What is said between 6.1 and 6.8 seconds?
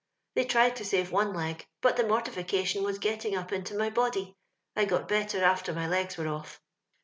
were off.